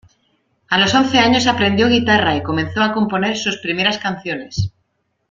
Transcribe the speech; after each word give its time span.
A 0.69 0.79
los 0.79 0.95
once 0.95 1.19
años 1.19 1.45
aprendió 1.45 1.87
guitarra 1.87 2.35
y 2.35 2.41
comenzó 2.41 2.81
a 2.81 2.91
componer 2.91 3.37
sus 3.37 3.57
primeras 3.57 3.99
canciones. 3.99 4.73